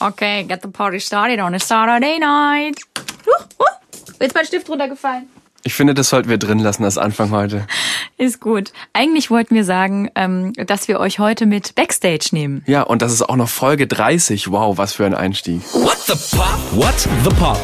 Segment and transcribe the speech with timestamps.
[0.00, 2.78] Okay, get the party started on a Saturday night.
[3.26, 4.24] Uh, uh.
[4.24, 5.28] Ist mein Stift runtergefallen?
[5.64, 7.66] Ich finde, das sollten wir drin lassen als Anfang heute.
[8.16, 8.72] Ist gut.
[8.92, 12.62] Eigentlich wollten wir sagen, ähm, dass wir euch heute mit Backstage nehmen.
[12.66, 14.52] Ja, und das ist auch noch Folge 30.
[14.52, 15.62] Wow, was für ein Einstieg.
[15.72, 16.58] What the Pop?
[16.72, 17.58] What the Pop?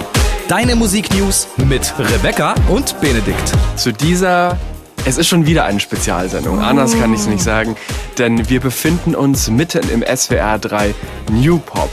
[0.48, 3.53] Deine Musiknews mit Rebecca und Benedikt.
[3.77, 4.59] Zu dieser
[5.07, 6.61] es ist schon wieder eine Spezialsendung.
[6.61, 7.77] Anders kann ich es nicht sagen,
[8.16, 10.95] denn wir befinden uns mitten im SWR 3
[11.30, 11.91] New Pop.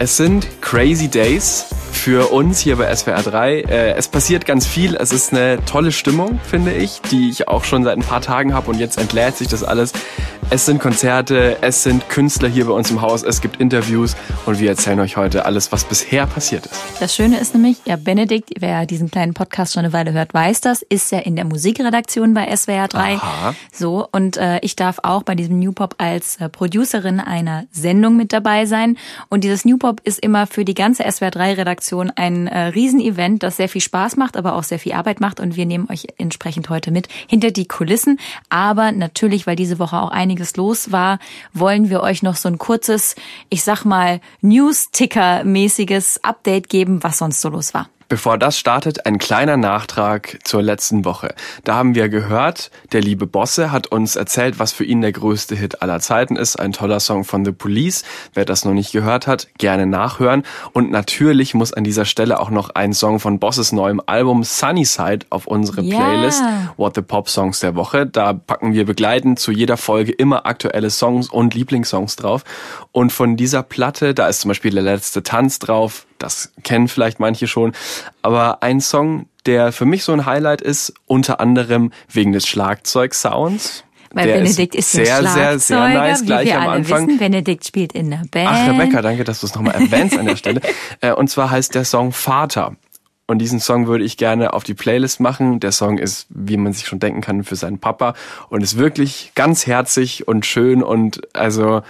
[0.00, 3.60] Es sind crazy days für uns hier bei SWR 3.
[3.60, 4.94] Äh, es passiert ganz viel.
[4.96, 8.54] Es ist eine tolle Stimmung, finde ich, die ich auch schon seit ein paar Tagen
[8.54, 9.92] habe und jetzt entlädt sich das alles.
[10.50, 14.16] Es sind Konzerte, es sind Künstler hier bei uns im Haus, es gibt Interviews
[14.46, 16.80] und wir erzählen euch heute alles, was bisher passiert ist.
[17.00, 20.62] Das Schöne ist nämlich, ja, Benedikt, wer diesen kleinen Podcast schon eine Weile hört, weiß
[20.62, 23.16] das, ist ja in der Musikredaktion bei SWR 3.
[23.16, 23.54] Aha.
[23.70, 28.16] So, und äh, ich darf auch bei diesem New Pop als äh, Producerin einer Sendung
[28.16, 28.96] mit dabei sein.
[29.28, 33.42] Und dieses New Pop ist immer für die ganze SWR 3 Redaktion ein äh, Riesenevent,
[33.44, 35.38] das sehr viel Spaß macht, aber auch sehr viel Arbeit macht.
[35.38, 38.18] Und wir nehmen euch entsprechend heute mit hinter die Kulissen.
[38.48, 41.20] Aber natürlich, weil diese Woche auch einige einiges los war,
[41.54, 43.14] wollen wir euch noch so ein kurzes,
[43.48, 47.88] ich sag mal, News-Ticker-mäßiges Update geben, was sonst so los war.
[48.08, 51.34] Bevor das startet, ein kleiner Nachtrag zur letzten Woche.
[51.64, 55.54] Da haben wir gehört, der liebe Bosse hat uns erzählt, was für ihn der größte
[55.54, 56.58] Hit aller Zeiten ist.
[56.58, 58.04] Ein toller Song von The Police.
[58.32, 60.44] Wer das noch nicht gehört hat, gerne nachhören.
[60.72, 65.26] Und natürlich muss an dieser Stelle auch noch ein Song von Bosses neuem Album Sunnyside
[65.28, 65.98] auf unsere yeah.
[65.98, 66.42] Playlist
[66.78, 68.06] What the Pop Songs der Woche.
[68.06, 72.44] Da packen wir begleitend zu jeder Folge immer aktuelle Songs und Lieblingssongs drauf.
[72.90, 77.20] Und von dieser Platte, da ist zum Beispiel der letzte Tanz drauf, das kennen vielleicht
[77.20, 77.72] manche schon.
[78.22, 83.84] Aber ein Song, der für mich so ein Highlight ist, unter anderem wegen des Schlagzeugsounds.
[84.12, 87.06] Weil der Benedikt ist, ist sehr, sehr, sehr nice, gleich wie wir am Anfang.
[87.06, 88.48] Wissen, Benedikt spielt in der Band.
[88.50, 90.60] Ach, Rebecca, danke, dass du es nochmal erwähnst an der Stelle.
[91.00, 92.76] Äh, und zwar heißt der Song Vater.
[93.26, 95.60] Und diesen Song würde ich gerne auf die Playlist machen.
[95.60, 98.14] Der Song ist, wie man sich schon denken kann, für seinen Papa
[98.48, 101.82] und ist wirklich ganz herzig und schön und also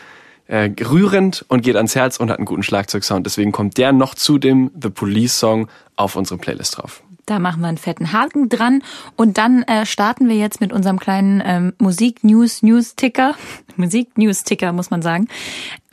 [0.48, 3.24] äh, rührend und geht ans Herz und hat einen guten Schlagzeugsound.
[3.24, 7.02] Deswegen kommt der noch zu dem The Police Song auf unsere Playlist drauf.
[7.26, 8.82] Da machen wir einen fetten Haken dran
[9.14, 13.34] und dann äh, starten wir jetzt mit unserem kleinen ähm, Musik-News-News-Ticker.
[13.76, 15.28] Musik-News-Ticker, muss man sagen.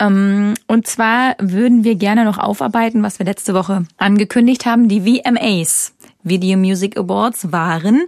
[0.00, 5.02] Ähm, und zwar würden wir gerne noch aufarbeiten, was wir letzte Woche angekündigt haben, die
[5.02, 5.92] VMAs.
[6.22, 8.02] Video Music Awards waren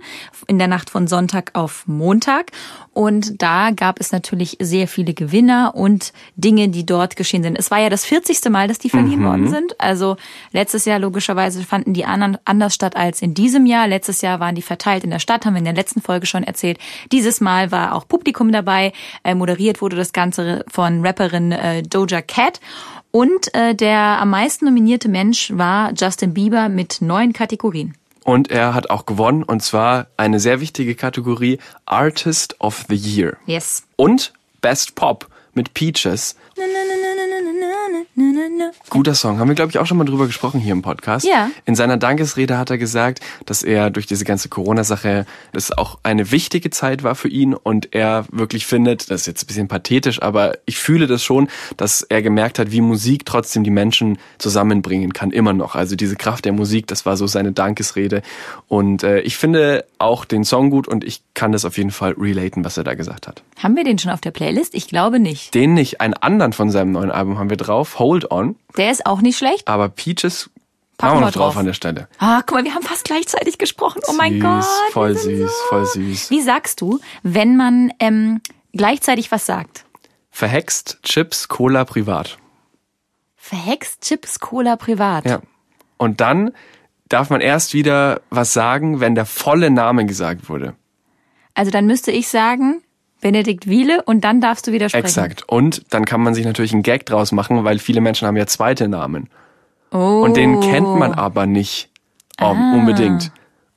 [0.49, 2.51] in der Nacht von Sonntag auf Montag.
[2.99, 7.57] Und da gab es natürlich sehr viele Gewinner und Dinge, die dort geschehen sind.
[7.57, 8.51] Es war ja das 40.
[8.51, 9.25] Mal, dass die verliehen mhm.
[9.25, 9.81] worden sind.
[9.81, 10.17] Also
[10.51, 13.87] letztes Jahr logischerweise fanden die anderen anders statt als in diesem Jahr.
[13.87, 16.43] Letztes Jahr waren die verteilt in der Stadt, haben wir in der letzten Folge schon
[16.43, 16.81] erzählt.
[17.13, 18.93] Dieses Mal war auch Publikum dabei.
[19.23, 22.59] Äh, moderiert wurde das Ganze von Rapperin äh, Doja Cat.
[23.13, 27.95] Und äh, der am meisten nominierte Mensch war Justin Bieber mit neun Kategorien.
[28.29, 33.39] Und er hat auch gewonnen, und zwar eine sehr wichtige Kategorie Artist of the Year.
[33.47, 33.85] Yes.
[33.97, 36.37] Und Best Pop mit Peaches.
[36.55, 36.98] Na, na, na,
[38.91, 39.39] Guter Song.
[39.39, 41.27] Haben wir, glaube ich, auch schon mal drüber gesprochen hier im Podcast.
[41.27, 41.51] Ja.
[41.65, 46.31] In seiner Dankesrede hat er gesagt, dass er durch diese ganze Corona-Sache, das auch eine
[46.31, 50.23] wichtige Zeit war für ihn und er wirklich findet, das ist jetzt ein bisschen pathetisch,
[50.23, 55.13] aber ich fühle das schon, dass er gemerkt hat, wie Musik trotzdem die Menschen zusammenbringen
[55.13, 55.75] kann, immer noch.
[55.75, 58.23] Also diese Kraft der Musik, das war so seine Dankesrede.
[58.69, 62.13] Und äh, ich finde auch den Song gut und ich kann das auf jeden Fall
[62.13, 63.43] relaten, was er da gesagt hat.
[63.63, 64.75] Haben wir den schon auf der Playlist?
[64.75, 65.55] Ich glaube nicht.
[65.55, 66.01] Den nicht.
[66.01, 68.57] Einen anderen von seinem neuen Album haben wir drauf, Hold On.
[68.79, 69.69] Der ist auch nicht schlecht.
[69.69, 70.49] Aber Peaches
[70.97, 71.53] Packen wir noch drauf.
[71.53, 72.09] drauf an der Stelle.
[72.19, 74.01] Ah, guck mal, wir haben fast gleichzeitig gesprochen.
[74.09, 74.65] Oh mein Gott.
[74.93, 75.69] Voll süß, so.
[75.69, 76.31] voll süß.
[76.31, 78.41] Wie sagst du, wenn man ähm,
[78.73, 79.85] gleichzeitig was sagt?
[80.31, 82.39] Verhext, Chips, Cola, privat.
[83.37, 85.27] Verhext, Chips, Cola, privat.
[85.27, 85.43] Ja.
[85.99, 86.53] Und dann
[87.11, 90.75] darf man erst wieder was sagen, wenn der volle Name gesagt wurde.
[91.53, 92.81] Also dann müsste ich sagen,
[93.21, 95.05] Benedikt Wiele und dann darfst du widersprechen.
[95.05, 95.43] Exakt.
[95.49, 98.47] Und dann kann man sich natürlich einen Gag draus machen, weil viele Menschen haben ja
[98.47, 99.29] zweite Namen.
[99.91, 100.23] Oh.
[100.23, 101.89] Und den kennt man aber nicht
[102.41, 102.75] um, ah.
[102.75, 103.33] unbedingt.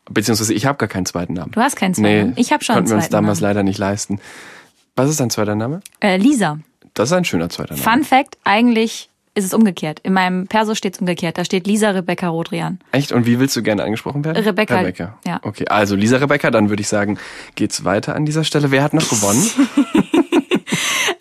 [0.10, 1.52] Beziehungsweise ich habe gar keinen zweiten Namen.
[1.52, 2.34] Du hast keinen zweiten Namen?
[2.36, 3.50] Nee, ich habe schon einen zweiten Konnten wir uns damals Namen.
[3.50, 4.20] leider nicht leisten.
[4.96, 5.80] Was ist dein zweiter Name?
[6.02, 6.60] Äh, Lisa.
[6.94, 7.84] Das ist ein schöner zweiter Name.
[7.84, 10.00] Fun Fact, eigentlich ist es umgekehrt.
[10.04, 11.38] In meinem Perso steht es umgekehrt.
[11.38, 12.80] Da steht Lisa Rebecca Rodrian.
[12.92, 13.12] Echt?
[13.12, 14.44] Und wie willst du gerne angesprochen werden?
[14.44, 14.80] Rebecca.
[14.80, 15.18] Rebecca.
[15.26, 15.40] Ja.
[15.44, 17.18] Okay, also Lisa Rebecca, dann würde ich sagen,
[17.56, 18.72] geht's weiter an dieser Stelle.
[18.72, 19.44] Wer hat noch gewonnen?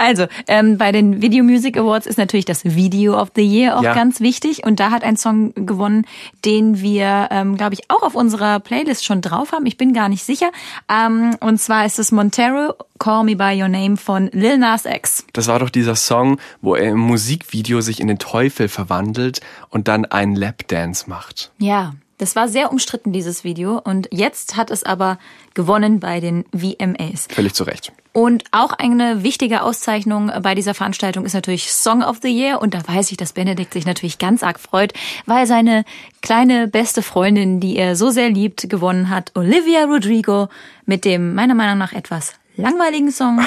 [0.01, 3.83] Also, ähm, bei den Video Music Awards ist natürlich das Video of the Year auch
[3.83, 3.93] Ja.
[3.95, 4.65] ganz wichtig.
[4.65, 6.07] Und da hat ein Song gewonnen,
[6.47, 9.67] den wir, ähm, glaube ich, auch auf unserer Playlist schon drauf haben.
[9.67, 10.51] Ich bin gar nicht sicher.
[10.91, 15.27] Ähm, und zwar ist es Montero, Call Me By Your Name von Lil Nas X.
[15.35, 19.87] Das war doch dieser Song, wo er im Musikvideo sich in den Teufel verwandelt und
[19.87, 21.53] dann einen Lapdance macht.
[21.59, 23.79] Ja, das war sehr umstritten, dieses Video.
[23.79, 25.19] Und jetzt hat es aber
[25.55, 27.29] gewonnen bei den VMAs.
[27.31, 27.93] Völlig zu Recht.
[28.13, 32.61] Und auch eine wichtige Auszeichnung bei dieser Veranstaltung ist natürlich Song of the Year.
[32.61, 34.93] Und da weiß ich, dass Benedikt sich natürlich ganz arg freut,
[35.25, 35.85] weil seine
[36.21, 40.49] kleine beste Freundin, die er so sehr liebt, gewonnen hat, Olivia Rodrigo,
[40.85, 43.41] mit dem meiner Meinung nach etwas langweiligen Song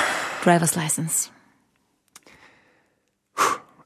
[0.43, 1.29] Driver's License.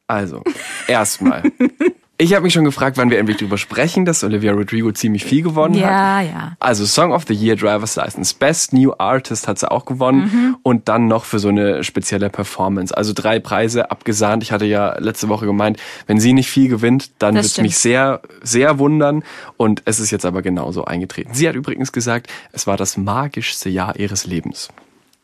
[0.08, 0.44] Also,
[0.88, 1.44] erstmal.
[2.20, 5.44] Ich habe mich schon gefragt, wann wir endlich drüber sprechen, dass Olivia Rodrigo ziemlich viel
[5.44, 5.82] gewonnen hat.
[5.82, 6.58] Ja, ja.
[6.60, 10.58] Also Song of the Year, Driver's License, Best New Artist hat sie auch gewonnen Mhm.
[10.64, 12.96] und dann noch für so eine spezielle Performance.
[12.98, 14.42] Also drei Preise abgesahnt.
[14.42, 15.78] Ich hatte ja letzte Woche gemeint,
[16.08, 19.24] wenn sie nicht viel gewinnt, dann wird es mich sehr, sehr wundern
[19.58, 21.36] und es ist jetzt aber genauso eingetreten.
[21.36, 24.70] Sie hat übrigens gesagt, es war das magischste Jahr ihres Lebens.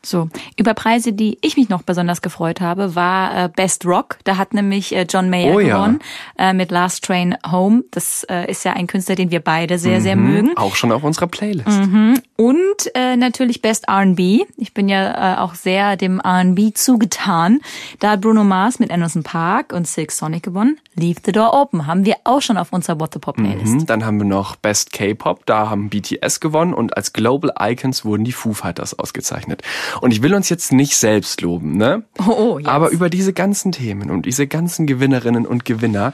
[0.04, 0.28] So,
[0.58, 4.18] über Preise, die ich mich noch besonders gefreut habe, war äh, Best Rock.
[4.24, 5.76] Da hat nämlich äh, John Mayer Oh ja.
[5.76, 6.00] gewonnen
[6.38, 7.84] äh, mit Last Train Home.
[7.90, 10.56] Das äh, ist ja ein Künstler, den wir beide sehr, sehr mögen.
[10.56, 11.68] Auch schon auf unserer Playlist.
[11.68, 12.20] Mhm.
[12.36, 14.44] Und äh, natürlich Best R&B.
[14.56, 17.60] Ich bin ja äh, auch sehr dem R&B zugetan.
[18.00, 20.78] Da hat Bruno Mars mit Anderson Park und Silk Sonic gewonnen.
[20.96, 23.74] Leave the Door Open haben wir auch schon auf unserer What the Pop Playlist.
[23.74, 28.04] Mhm, Dann haben wir noch Best K-Pop, da haben BTS gewonnen und als Global Icons
[28.04, 29.62] wurden die Foo Fighters ausgezeichnet.
[30.00, 32.04] Und ich will uns jetzt nicht selbst loben, ne?
[32.18, 32.68] Oh, oh, jetzt.
[32.68, 36.12] Aber über diese ganzen Themen und diese ganzen Gewinnerinnen und Gewinner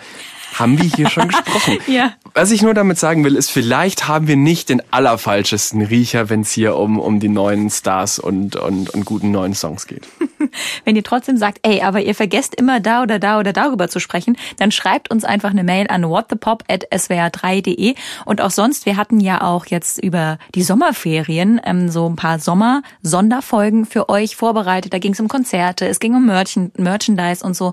[0.54, 1.78] haben wir hier schon gesprochen.
[1.86, 2.14] Ja.
[2.34, 6.40] Was ich nur damit sagen will, ist, vielleicht haben wir nicht den allerfalschesten Riecher, wenn
[6.40, 10.06] es hier um, um die neuen Stars und, und, und guten neuen Songs geht.
[10.84, 14.00] Wenn ihr trotzdem sagt, ey, aber ihr vergesst immer da oder da oder darüber zu
[14.00, 17.94] sprechen, dann schreibt uns einfach eine Mail an whatthepop@swr3.de
[18.24, 22.38] und auch sonst, wir hatten ja auch jetzt über die Sommerferien ähm, so ein paar
[22.38, 24.92] Sommer-Sonderfolgen für euch vorbereitet.
[24.92, 27.72] Da ging es um Konzerte, es ging um Merchan Merchandise und so.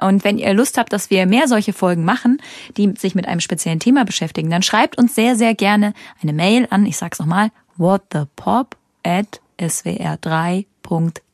[0.00, 2.38] Und wenn ihr Lust habt, dass wir mehr solche Folgen machen,
[2.76, 6.66] die sich mit einem speziellen Thema beschäftigen, dann schreibt uns sehr, sehr gerne eine Mail
[6.70, 11.31] an, ich sag's nochmal, whatthepop at swr3.de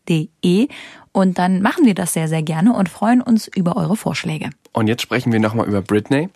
[1.12, 4.50] und dann machen wir das sehr, sehr gerne und freuen uns über eure Vorschläge.
[4.72, 6.28] Und jetzt sprechen wir nochmal über Britney.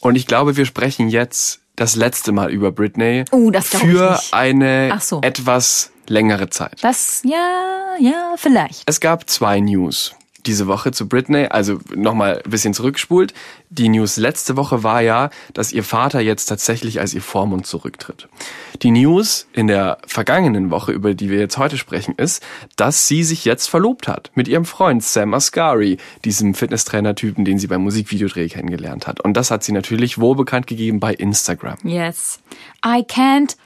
[0.00, 3.88] Und ich glaube, wir sprechen jetzt das letzte Mal über Britney Oh, das glaub ich
[3.90, 5.20] für eine so.
[5.22, 6.82] etwas längere Zeit.
[6.82, 8.82] Das, ja, ja, vielleicht.
[8.86, 10.14] Es gab zwei News
[10.46, 11.46] diese Woche zu Britney.
[11.46, 13.34] Also nochmal ein bisschen zurückspult.
[13.68, 18.28] Die News letzte Woche war ja, dass ihr Vater jetzt tatsächlich als ihr Vormund zurücktritt.
[18.82, 22.42] Die News in der vergangenen Woche, über die wir jetzt heute sprechen, ist,
[22.76, 27.66] dass sie sich jetzt verlobt hat mit ihrem Freund Sam Asghari, diesem Fitnesstrainer-Typen, den sie
[27.66, 29.20] beim Musikvideodreh kennengelernt hat.
[29.20, 31.78] Und das hat sie natürlich wohlbekannt gegeben bei Instagram.
[31.84, 32.40] Yes.
[32.84, 33.56] I can't,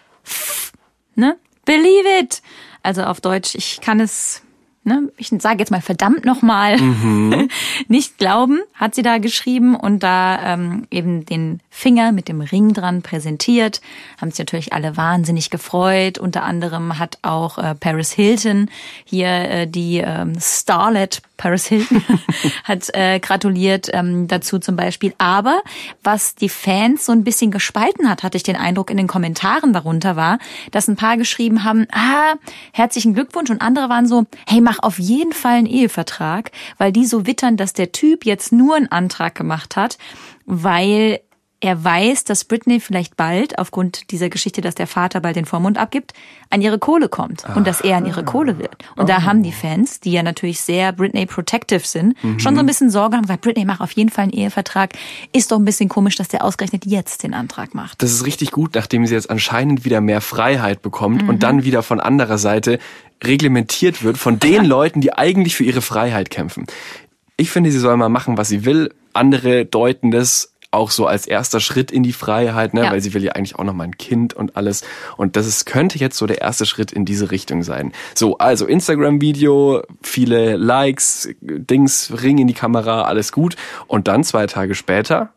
[1.15, 1.37] ne?
[1.65, 2.43] Believe it.
[2.83, 4.43] Also auf Deutsch, ich kann es,
[4.85, 5.11] ne?
[5.17, 6.79] Ich sage jetzt mal verdammt nochmal.
[7.89, 12.73] Nicht glauben, hat sie da geschrieben und da ähm, eben den Finger mit dem Ring
[12.73, 13.81] dran präsentiert.
[14.21, 16.19] Haben sich natürlich alle wahnsinnig gefreut.
[16.19, 18.71] Unter anderem hat auch äh, Paris Hilton
[19.05, 22.03] hier äh, die ähm, Starlet Paris Hilton
[22.65, 25.15] hat äh, gratuliert ähm, dazu zum Beispiel.
[25.19, 25.63] Aber
[26.03, 29.73] was die Fans so ein bisschen gespalten hat, hatte ich den Eindruck in den Kommentaren
[29.73, 30.39] darunter war,
[30.71, 32.35] dass ein paar geschrieben haben, ah,
[32.73, 37.07] herzlichen Glückwunsch und andere waren so, hey, mach auf jeden Fall einen Ehevertrag, weil die
[37.07, 39.99] so wittern, dass der Typ jetzt nur einen Antrag gemacht hat,
[40.47, 41.21] weil
[41.65, 45.79] er weiß, dass Britney vielleicht bald, aufgrund dieser Geschichte, dass der Vater bald den Vormund
[45.79, 46.13] abgibt,
[46.51, 48.77] an ihre Kohle kommt und dass er an ihre Kohle wird.
[48.97, 52.67] Und da haben die Fans, die ja natürlich sehr Britney protective sind, schon so ein
[52.67, 54.93] bisschen Sorge haben gesagt, Britney, mach auf jeden Fall einen Ehevertrag.
[55.33, 58.03] Ist doch ein bisschen komisch, dass der ausgerechnet jetzt den Antrag macht.
[58.03, 61.83] Das ist richtig gut, nachdem sie jetzt anscheinend wieder mehr Freiheit bekommt und dann wieder
[61.83, 62.79] von anderer Seite
[63.23, 66.67] reglementiert wird von den Leuten, die eigentlich für ihre Freiheit kämpfen.
[67.37, 68.95] Ich finde, sie soll mal machen, was sie will.
[69.13, 72.83] Andere deuten das auch so als erster Schritt in die Freiheit, ne?
[72.85, 72.91] Ja.
[72.91, 74.83] weil sie will ja eigentlich auch noch mal ein Kind und alles.
[75.17, 77.93] Und das ist, könnte jetzt so der erste Schritt in diese Richtung sein.
[78.15, 83.57] So, also Instagram-Video, viele Likes, Dings, Ring in die Kamera, alles gut.
[83.87, 85.34] Und dann zwei Tage später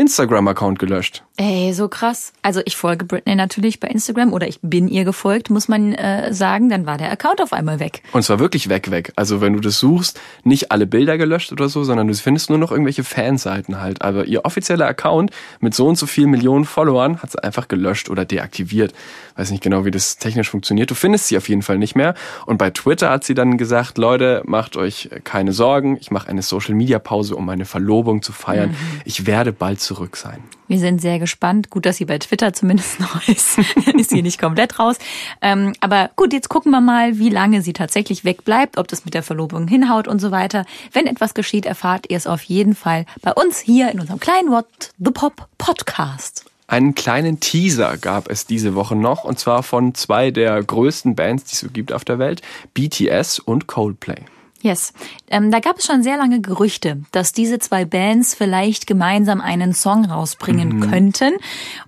[0.00, 1.22] Instagram-Account gelöscht.
[1.36, 2.32] Ey, so krass.
[2.42, 6.32] Also ich folge Britney natürlich bei Instagram oder ich bin ihr gefolgt, muss man äh,
[6.32, 6.68] sagen.
[6.68, 8.02] Dann war der Account auf einmal weg.
[8.12, 9.12] Und zwar wirklich weg, weg.
[9.16, 12.58] Also wenn du das suchst, nicht alle Bilder gelöscht oder so, sondern du findest nur
[12.58, 14.02] noch irgendwelche Fanseiten halt.
[14.02, 15.30] Aber ihr offizieller Account
[15.60, 18.92] mit so und so vielen Millionen Followern hat sie einfach gelöscht oder deaktiviert.
[19.40, 20.90] Weiß nicht genau, wie das technisch funktioniert.
[20.90, 22.12] Du findest sie auf jeden Fall nicht mehr.
[22.44, 25.96] Und bei Twitter hat sie dann gesagt, Leute, macht euch keine Sorgen.
[25.98, 28.72] Ich mache eine Social-Media-Pause, um meine Verlobung zu feiern.
[28.72, 29.00] Mhm.
[29.06, 30.44] Ich werde bald zurück sein.
[30.68, 31.70] Wir sind sehr gespannt.
[31.70, 33.56] Gut, dass sie bei Twitter zumindest noch ist.
[33.86, 34.96] Dann ist sie nicht komplett raus.
[35.40, 39.14] Ähm, aber gut, jetzt gucken wir mal, wie lange sie tatsächlich wegbleibt, ob das mit
[39.14, 40.66] der Verlobung hinhaut und so weiter.
[40.92, 44.50] Wenn etwas geschieht, erfahrt ihr es auf jeden Fall bei uns hier in unserem kleinen
[44.50, 44.66] What
[44.98, 46.44] the Pop Podcast.
[46.70, 51.42] Einen kleinen Teaser gab es diese Woche noch, und zwar von zwei der größten Bands,
[51.42, 52.42] die es so gibt auf der Welt,
[52.74, 54.22] BTS und Coldplay.
[54.62, 54.92] Yes.
[55.28, 59.74] Ähm, da gab es schon sehr lange Gerüchte, dass diese zwei Bands vielleicht gemeinsam einen
[59.74, 60.90] Song rausbringen mhm.
[60.90, 61.32] könnten.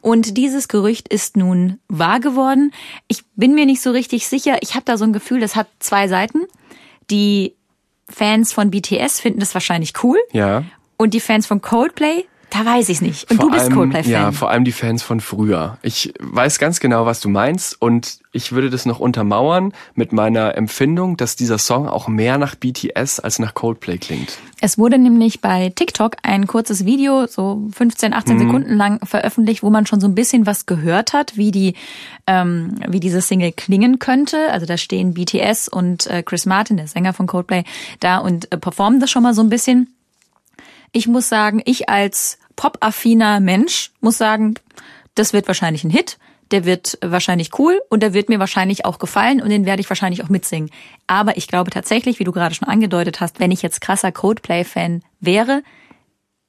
[0.01, 2.73] Und dieses Gerücht ist nun wahr geworden.
[3.07, 4.57] Ich bin mir nicht so richtig sicher.
[4.63, 6.41] Ich habe da so ein Gefühl, das hat zwei Seiten.
[7.09, 7.55] Die
[8.09, 10.19] Fans von BTS finden das wahrscheinlich cool.
[10.33, 10.65] Ja.
[10.97, 13.31] Und die Fans von Coldplay da weiß ich nicht.
[13.31, 14.13] Und vor du bist Coldplay-Fan.
[14.13, 15.79] Ja, vor allem die Fans von früher.
[15.83, 20.55] Ich weiß ganz genau, was du meinst und ich würde das noch untermauern mit meiner
[20.57, 24.39] Empfindung, dass dieser Song auch mehr nach BTS als nach Coldplay klingt.
[24.61, 28.41] Es wurde nämlich bei TikTok ein kurzes Video, so 15, 18 mhm.
[28.41, 31.75] Sekunden lang veröffentlicht, wo man schon so ein bisschen was gehört hat, wie die,
[32.27, 34.51] ähm, wie diese Single klingen könnte.
[34.51, 37.65] Also da stehen BTS und äh, Chris Martin, der Sänger von Coldplay,
[38.01, 39.95] da und äh, performen das schon mal so ein bisschen.
[40.95, 44.55] Ich muss sagen, ich als pop-affiner Mensch muss sagen,
[45.17, 46.17] das wird wahrscheinlich ein Hit,
[46.53, 49.91] der wird wahrscheinlich cool und der wird mir wahrscheinlich auch gefallen und den werde ich
[49.91, 50.71] wahrscheinlich auch mitsingen.
[51.09, 55.03] Aber ich glaube tatsächlich, wie du gerade schon angedeutet hast, wenn ich jetzt krasser Coldplay-Fan
[55.19, 55.65] wäre,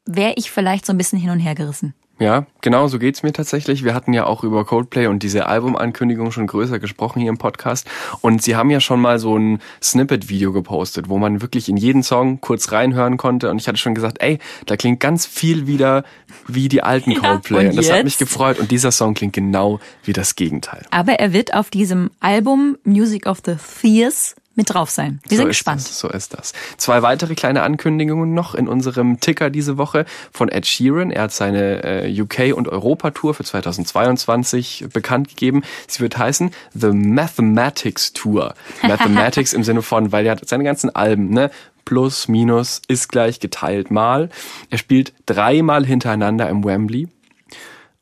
[0.05, 1.95] wäre ich vielleicht so ein bisschen hin und her gerissen.
[2.19, 3.83] Ja, genau so geht's mir tatsächlich.
[3.83, 7.89] Wir hatten ja auch über Coldplay und diese Albumankündigung schon größer gesprochen hier im Podcast.
[8.21, 12.03] Und sie haben ja schon mal so ein Snippet-Video gepostet, wo man wirklich in jeden
[12.03, 13.49] Song kurz reinhören konnte.
[13.49, 16.03] Und ich hatte schon gesagt, ey, da klingt ganz viel wieder
[16.47, 17.63] wie die alten Coldplay.
[17.63, 18.59] Ja, und, und das hat mich gefreut.
[18.59, 20.85] Und dieser Song klingt genau wie das Gegenteil.
[20.91, 25.19] Aber er wird auf diesem Album Music of the Fears mit drauf sein.
[25.27, 25.81] Wir so sind gespannt.
[25.81, 26.53] Das, so ist das.
[26.77, 31.11] Zwei weitere kleine Ankündigungen noch in unserem Ticker diese Woche von Ed Sheeran.
[31.11, 35.63] Er hat seine äh, UK- und Europa-Tour für 2022 bekannt gegeben.
[35.87, 38.53] Sie wird heißen The Mathematics Tour.
[38.83, 41.49] Mathematics im Sinne von, weil er hat seine ganzen Alben, ne?
[41.85, 44.29] Plus, Minus ist gleich geteilt mal.
[44.69, 47.09] Er spielt dreimal hintereinander im Wembley.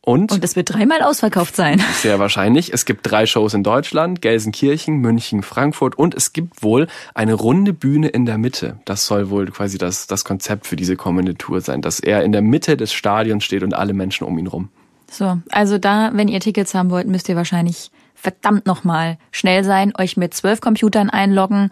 [0.03, 1.79] Und, und es wird dreimal ausverkauft sein.
[1.93, 2.73] Sehr wahrscheinlich.
[2.73, 7.71] Es gibt drei Shows in Deutschland, Gelsenkirchen, München, Frankfurt und es gibt wohl eine runde
[7.71, 8.77] Bühne in der Mitte.
[8.85, 12.31] Das soll wohl quasi das, das Konzept für diese kommende Tour sein, dass er in
[12.31, 14.69] der Mitte des Stadions steht und alle Menschen um ihn rum.
[15.11, 19.93] So, also da, wenn ihr Tickets haben wollt, müsst ihr wahrscheinlich verdammt nochmal schnell sein,
[19.97, 21.69] euch mit zwölf Computern einloggen,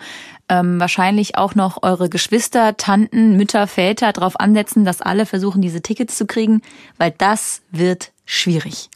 [0.49, 5.81] ähm, wahrscheinlich auch noch eure Geschwister, Tanten, Mütter, Väter darauf ansetzen, dass alle versuchen, diese
[5.81, 6.61] Tickets zu kriegen,
[6.97, 8.89] weil das wird schwierig.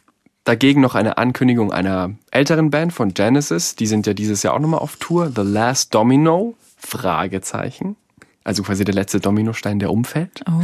[0.44, 4.58] Dagegen noch eine Ankündigung einer älteren Band von Genesis, die sind ja dieses Jahr auch
[4.58, 7.96] nochmal auf Tour, The Last Domino, Fragezeichen
[8.44, 10.42] also quasi der letzte Dominostein, der umfällt.
[10.46, 10.62] Oh.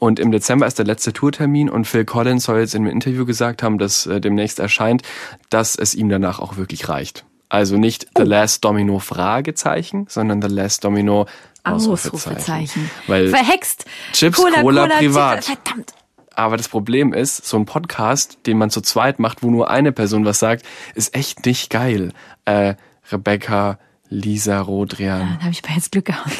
[0.00, 3.24] Und im Dezember ist der letzte Tourtermin und Phil Collins soll jetzt in einem Interview
[3.24, 5.02] gesagt haben, dass äh, demnächst erscheint,
[5.48, 7.24] dass es ihm danach auch wirklich reicht.
[7.48, 8.22] Also nicht oh.
[8.22, 11.26] The Last Domino Fragezeichen, sondern The Last Domino
[11.62, 12.36] Ausrufezeichen.
[12.36, 12.90] Ausrufezeichen.
[13.06, 13.84] Weil Verhext.
[14.12, 15.44] Chips, Cola, Cola, Cola privat.
[15.44, 15.92] Verdammt.
[16.34, 19.92] Aber das Problem ist, so ein Podcast, den man zu zweit macht, wo nur eine
[19.92, 22.12] Person was sagt, ist echt nicht geil.
[22.44, 22.74] Äh,
[23.10, 23.78] Rebecca,
[24.10, 25.20] Lisa Rodrian.
[25.20, 26.32] Ja, da habe ich bei jetzt Glück gehabt.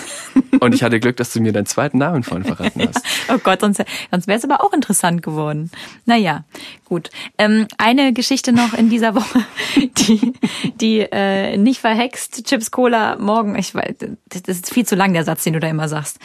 [0.60, 3.04] Und ich hatte Glück, dass du mir deinen zweiten Namen vorhin verraten hast.
[3.04, 3.10] Ja.
[3.32, 5.70] Oh Gott, sonst, sonst wäre es aber auch interessant geworden.
[6.04, 6.42] Naja,
[6.84, 7.10] gut.
[7.38, 9.44] Ähm, eine Geschichte noch in dieser Woche,
[9.76, 10.32] die,
[10.80, 13.54] die äh, nicht verhext, Chips Cola morgen.
[13.56, 13.94] Ich weiß,
[14.26, 16.18] das ist viel zu lang, der Satz, den du da immer sagst.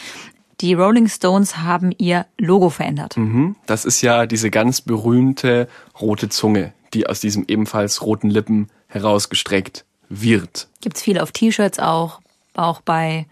[0.62, 3.18] Die Rolling Stones haben ihr Logo verändert.
[3.18, 5.68] Mhm, das ist ja diese ganz berühmte
[6.00, 10.68] rote Zunge, die aus diesem ebenfalls roten Lippen herausgestreckt wird.
[10.82, 12.22] Gibt's viel auf T-Shirts auch,
[12.54, 13.26] auch bei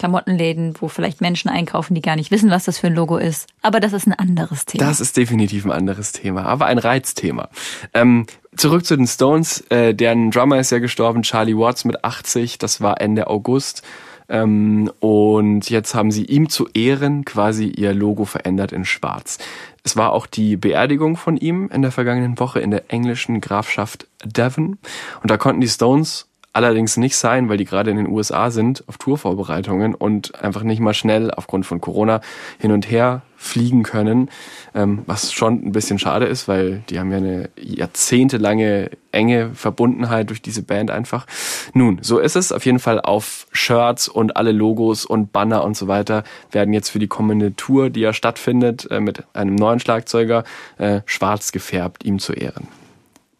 [0.00, 3.48] Klamottenläden, wo vielleicht Menschen einkaufen, die gar nicht wissen, was das für ein Logo ist.
[3.60, 4.84] Aber das ist ein anderes Thema.
[4.84, 7.50] Das ist definitiv ein anderes Thema, aber ein Reizthema.
[7.92, 8.26] Ähm,
[8.56, 9.60] zurück zu den Stones.
[9.68, 12.56] Äh, deren Drummer ist ja gestorben, Charlie Watts mit 80.
[12.56, 13.82] Das war Ende August.
[14.30, 19.38] Ähm, und jetzt haben sie ihm zu Ehren quasi ihr Logo verändert in Schwarz.
[19.82, 24.06] Es war auch die Beerdigung von ihm in der vergangenen Woche in der englischen Grafschaft
[24.24, 24.78] Devon.
[25.22, 28.84] Und da konnten die Stones allerdings nicht sein, weil die gerade in den USA sind
[28.88, 32.20] auf Tourvorbereitungen und einfach nicht mal schnell aufgrund von Corona
[32.58, 34.28] hin und her fliegen können.
[34.74, 40.28] ähm, was schon ein bisschen schade ist, weil die haben ja eine jahrzehntelange enge Verbundenheit
[40.28, 41.26] durch diese Band einfach.
[41.72, 42.52] Nun, so ist es.
[42.52, 46.90] Auf jeden Fall auf Shirts und alle Logos und Banner und so weiter werden jetzt
[46.90, 50.44] für die kommende Tour, die ja stattfindet, äh, mit einem neuen Schlagzeuger,
[50.76, 52.68] äh, schwarz gefärbt, ihm zu Ehren.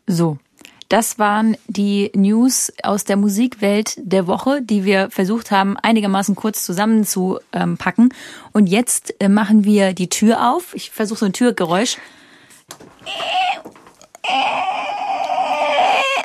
[0.07, 0.39] So,
[0.91, 6.65] das waren die News aus der Musikwelt der Woche, die wir versucht haben, einigermaßen kurz
[6.65, 8.13] zusammenzupacken.
[8.53, 10.75] Und jetzt äh, machen wir die Tür auf.
[10.75, 11.97] Ich versuche so ein Türgeräusch.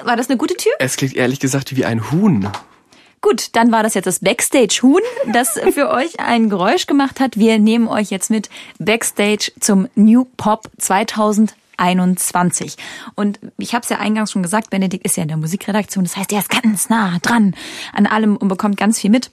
[0.04, 0.74] War das eine gute Tür?
[0.80, 2.50] Es klingt ehrlich gesagt wie ein Huhn.
[3.22, 7.38] Gut, dann war das jetzt das Backstage-Huhn, das für euch ein Geräusch gemacht hat.
[7.38, 11.56] Wir nehmen euch jetzt mit Backstage zum New Pop 2000.
[11.78, 12.78] 21.
[13.16, 16.18] Und ich habe es ja eingangs schon gesagt, Benedikt ist ja in der Musikredaktion, das
[16.18, 17.56] heißt, er ist ganz nah dran
[17.94, 19.32] an allem und bekommt ganz viel mit.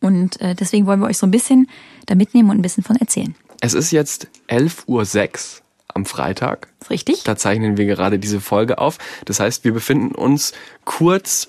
[0.00, 1.68] Und äh, deswegen wollen wir euch so ein bisschen
[2.06, 3.34] da mitnehmen und ein bisschen von erzählen.
[3.60, 6.68] Es ist jetzt 11.06 Uhr am Freitag.
[6.90, 7.22] Richtig.
[7.24, 8.98] Da zeichnen wir gerade diese Folge auf.
[9.24, 10.52] Das heißt, wir befinden uns
[10.84, 11.48] kurz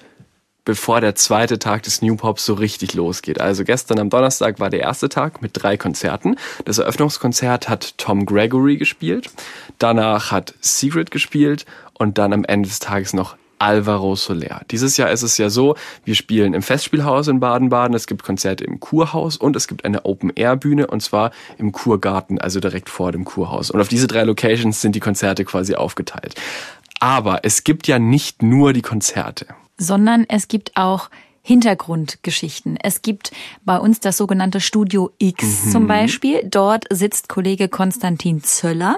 [0.65, 3.39] bevor der zweite Tag des New Pops so richtig losgeht.
[3.39, 6.35] Also gestern am Donnerstag war der erste Tag mit drei Konzerten.
[6.65, 9.29] Das Eröffnungskonzert hat Tom Gregory gespielt,
[9.77, 14.61] danach hat Secret gespielt und dann am Ende des Tages noch Alvaro Soler.
[14.71, 18.65] Dieses Jahr ist es ja so, wir spielen im Festspielhaus in Baden-Baden, es gibt Konzerte
[18.65, 23.23] im Kurhaus und es gibt eine Open-Air-Bühne und zwar im Kurgarten, also direkt vor dem
[23.23, 23.71] Kurhaus.
[23.71, 26.35] Und auf diese drei Locations sind die Konzerte quasi aufgeteilt.
[26.99, 29.45] Aber es gibt ja nicht nur die Konzerte
[29.77, 31.09] sondern es gibt auch
[31.47, 32.75] Hintergrundgeschichten.
[32.81, 33.31] Es gibt
[33.65, 35.71] bei uns das sogenannte Studio X mhm.
[35.71, 36.41] zum Beispiel.
[36.43, 38.97] Dort sitzt Kollege Konstantin Zöller,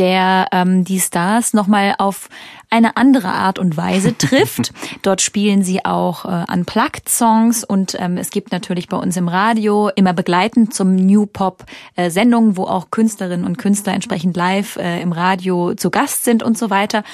[0.00, 2.28] der ähm, die Stars nochmal auf
[2.70, 4.72] eine andere Art und Weise trifft.
[5.02, 9.90] Dort spielen sie auch äh, Unplugged-Songs und ähm, es gibt natürlich bei uns im Radio
[9.94, 11.64] immer begleitend zum New Pop
[11.96, 16.42] äh, Sendungen, wo auch Künstlerinnen und Künstler entsprechend live äh, im Radio zu Gast sind
[16.42, 17.04] und so weiter.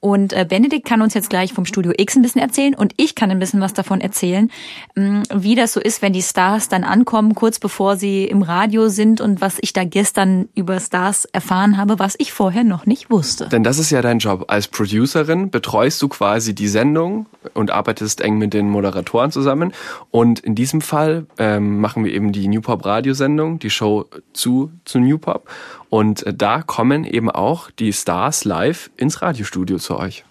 [0.00, 3.14] Und äh, Benedikt kann uns jetzt gleich vom Studio X ein bisschen erzählen und ich
[3.14, 4.50] kann ein bisschen was davon erzählen,
[4.96, 8.88] ähm, wie das so ist, wenn die Stars dann ankommen, kurz bevor sie im Radio
[8.88, 13.10] sind und was ich da gestern über Stars erfahren habe, was ich vorher noch nicht
[13.10, 13.48] wusste.
[13.48, 17.70] Denn das ist ja dein Job als Producer Producerin betreust du quasi die Sendung und
[17.70, 19.72] arbeitest eng mit den Moderatoren zusammen.
[20.10, 24.70] Und in diesem Fall ähm, machen wir eben die New Pop Radiosendung, die Show zu,
[24.84, 25.48] zu New Pop.
[25.96, 30.24] Und äh, da kommen eben auch die Stars live ins Radiostudio zu euch.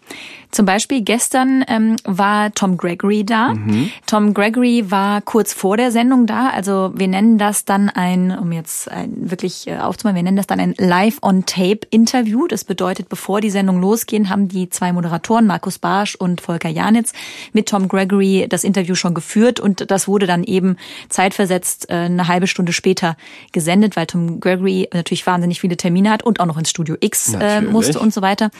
[0.51, 3.55] Zum Beispiel gestern ähm, war Tom Gregory da.
[3.55, 3.89] Mhm.
[4.07, 6.49] Tom Gregory war kurz vor der Sendung da.
[6.49, 10.47] Also wir nennen das dann ein, um jetzt ein, wirklich äh, aufzumachen, wir nennen das
[10.47, 12.47] dann ein Live-on-Tape-Interview.
[12.47, 17.11] Das bedeutet, bevor die Sendung losgehen, haben die zwei Moderatoren, Markus Barsch und Volker Janitz,
[17.51, 20.77] mit Tom Gregory das Interview schon geführt und das wurde dann eben
[21.09, 23.17] zeitversetzt äh, eine halbe Stunde später
[23.51, 27.33] gesendet, weil Tom Gregory natürlich wahnsinnig viele Termine hat und auch noch ins Studio X
[27.33, 28.51] äh, musste und so weiter.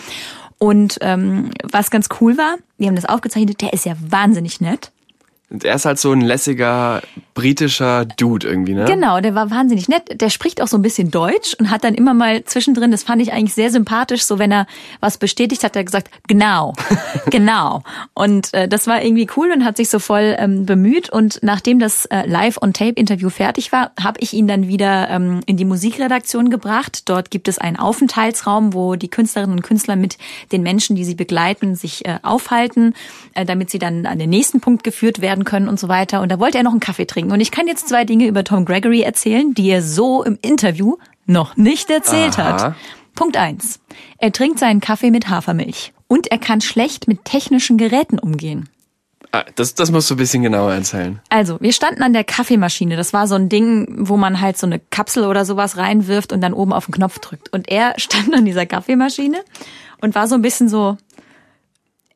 [0.58, 4.92] Und ähm, was ganz cool war, wir haben das aufgezeichnet, der ist ja wahnsinnig nett.
[5.50, 7.02] Und er ist halt so ein lässiger
[7.36, 8.86] britischer Dude irgendwie, ne?
[8.86, 10.22] Genau, der war wahnsinnig nett.
[10.22, 13.22] Der spricht auch so ein bisschen Deutsch und hat dann immer mal zwischendrin, das fand
[13.22, 14.66] ich eigentlich sehr sympathisch, so wenn er
[15.02, 16.74] was bestätigt hat, er gesagt, genau,
[17.30, 17.84] genau.
[18.14, 21.10] Und äh, das war irgendwie cool und hat sich so voll ähm, bemüht.
[21.10, 25.66] Und nachdem das äh, Live-on-Tape-Interview fertig war, habe ich ihn dann wieder ähm, in die
[25.66, 27.10] Musikredaktion gebracht.
[27.10, 30.18] Dort gibt es einen Aufenthaltsraum, wo die Künstlerinnen und Künstler mit
[30.54, 32.94] den Menschen, die sie begleiten, sich äh, aufhalten,
[33.34, 36.22] äh, damit sie dann an den nächsten Punkt geführt werden können und so weiter.
[36.22, 37.25] Und da wollte er noch einen Kaffee trinken.
[37.32, 40.98] Und ich kann jetzt zwei Dinge über Tom Gregory erzählen, die er so im Interview
[41.26, 42.64] noch nicht erzählt Aha.
[42.64, 42.76] hat.
[43.16, 43.80] Punkt eins:
[44.18, 45.94] Er trinkt seinen Kaffee mit Hafermilch.
[46.08, 48.70] Und er kann schlecht mit technischen Geräten umgehen.
[49.32, 51.20] Ah, das, das musst du ein bisschen genauer erzählen.
[51.30, 52.96] Also, wir standen an der Kaffeemaschine.
[52.96, 56.40] Das war so ein Ding, wo man halt so eine Kapsel oder sowas reinwirft und
[56.40, 57.52] dann oben auf den Knopf drückt.
[57.52, 59.44] Und er stand an dieser Kaffeemaschine
[60.00, 60.98] und war so ein bisschen so,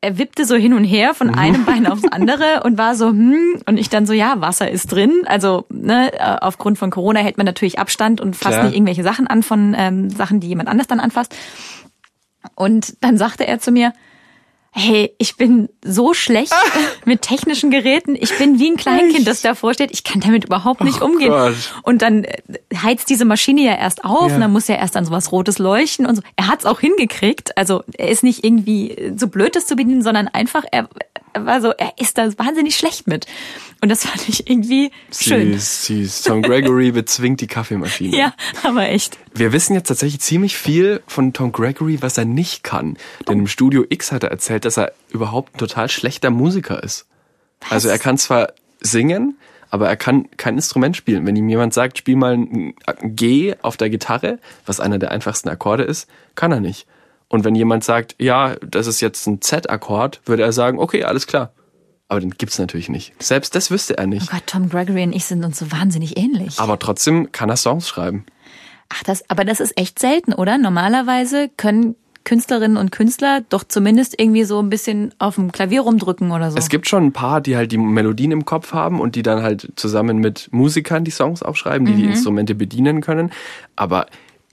[0.02, 3.62] er wippte so hin und her von einem Bein aufs andere und war so, hm,
[3.66, 5.22] und ich dann so, ja, Wasser ist drin.
[5.26, 8.64] Also ne, äh, aufgrund von Corona hält man natürlich Abstand und fasst Klar.
[8.64, 11.34] nicht irgendwelche Sachen an von ähm, Sachen, die jemand anders dann anfasst.
[12.54, 13.92] Und dann sagte er zu mir,
[14.72, 16.54] hey, ich bin so schlecht
[17.04, 18.16] mit technischen Geräten.
[18.18, 19.90] Ich bin wie ein Kleinkind, das davor steht.
[19.92, 21.30] Ich kann damit überhaupt nicht oh umgehen.
[21.30, 21.54] Gott.
[21.82, 22.36] Und dann äh,
[22.76, 24.34] heizt diese Maschine ja erst auf ja.
[24.34, 26.22] und dann muss ja erst an sowas Rotes leuchten und so.
[26.36, 27.56] Er hat's auch hingekriegt.
[27.56, 30.88] Also er ist nicht irgendwie so blöd, das zu bedienen, sondern einfach, er
[31.34, 33.26] war so, er ist da wahnsinnig schlecht mit.
[33.80, 35.52] Und das fand ich irgendwie schön.
[35.54, 36.22] Süß, süß.
[36.22, 38.16] Tom Gregory bezwingt die Kaffeemaschine.
[38.16, 39.18] Ja, aber echt.
[39.34, 42.96] Wir wissen jetzt tatsächlich ziemlich viel von Tom Gregory, was er nicht kann.
[43.28, 47.06] Denn im Studio X hat er erzählt, dass er überhaupt ein total schlechter Musiker ist.
[47.62, 47.72] Was?
[47.72, 49.36] Also er kann zwar singen,
[49.70, 51.26] aber er kann kein Instrument spielen.
[51.26, 55.48] Wenn ihm jemand sagt, spiel mal ein G auf der Gitarre, was einer der einfachsten
[55.48, 56.86] Akkorde ist, kann er nicht.
[57.30, 61.28] Und wenn jemand sagt, ja, das ist jetzt ein Z-Akkord, würde er sagen, okay, alles
[61.28, 61.52] klar.
[62.08, 63.14] Aber den gibt's natürlich nicht.
[63.22, 64.28] Selbst das wüsste er nicht.
[64.28, 66.58] Oh Gott, Tom Gregory und ich sind uns so wahnsinnig ähnlich.
[66.58, 68.26] Aber trotzdem kann er Songs schreiben.
[68.88, 70.58] Ach, das, aber das ist echt selten, oder?
[70.58, 76.32] Normalerweise können Künstlerinnen und Künstler doch zumindest irgendwie so ein bisschen auf dem Klavier rumdrücken
[76.32, 76.58] oder so.
[76.58, 79.40] Es gibt schon ein paar, die halt die Melodien im Kopf haben und die dann
[79.42, 81.96] halt zusammen mit Musikern die Songs aufschreiben, die mhm.
[81.98, 83.30] die Instrumente bedienen können.
[83.76, 84.06] Aber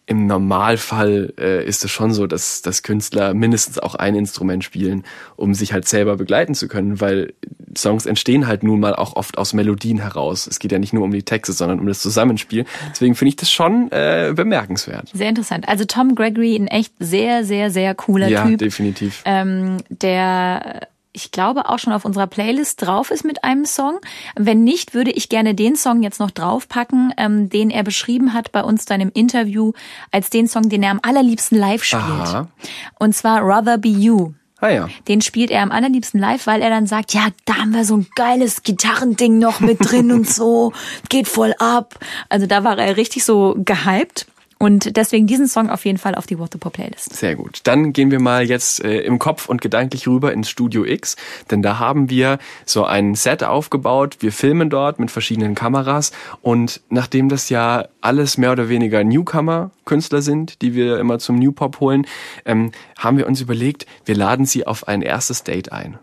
[0.08, 5.04] im Normalfall äh, ist es schon so, dass, dass Künstler mindestens auch ein Instrument spielen,
[5.36, 7.34] um sich halt selber begleiten zu können, weil
[7.78, 10.48] Songs entstehen halt nun mal auch oft aus Melodien heraus.
[10.48, 12.65] Es geht ja nicht nur um die Texte, sondern um das Zusammenspiel.
[12.89, 15.10] Deswegen finde ich das schon äh, bemerkenswert.
[15.13, 15.67] Sehr interessant.
[15.67, 18.52] Also Tom Gregory, ein echt sehr, sehr, sehr cooler ja, Typ.
[18.52, 19.22] Ja, definitiv.
[19.26, 23.99] Ähm, der ich glaube, auch schon auf unserer Playlist drauf ist mit einem Song.
[24.36, 28.51] Wenn nicht, würde ich gerne den Song jetzt noch draufpacken, ähm, den er beschrieben hat
[28.51, 29.73] bei uns dann im Interview
[30.12, 32.03] als den Song, den er am allerliebsten live spielt.
[32.03, 32.47] Aha.
[32.99, 34.34] Und zwar Rather Be You.
[34.60, 34.89] Ah ja.
[35.08, 37.97] Den spielt er am allerliebsten live, weil er dann sagt, ja, da haben wir so
[37.97, 40.71] ein geiles Gitarrending noch mit drin und so,
[41.10, 41.95] geht voll ab.
[42.30, 44.27] Also da war er richtig so gehypt.
[44.60, 47.13] Und deswegen diesen Song auf jeden Fall auf die What the Pop Playlist.
[47.13, 47.62] Sehr gut.
[47.63, 51.15] Dann gehen wir mal jetzt äh, im Kopf und gedanklich rüber ins Studio X,
[51.52, 54.17] denn da haben wir so ein Set aufgebaut.
[54.20, 60.22] Wir filmen dort mit verschiedenen Kameras und nachdem das ja alles mehr oder weniger Newcomer-Künstler
[60.22, 62.08] sind, die wir immer zum New Pop holen,
[62.46, 66.00] ähm, haben wir uns überlegt, wir laden sie auf ein erstes Date ein.